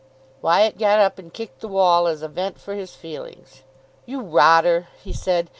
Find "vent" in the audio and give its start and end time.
2.27-2.57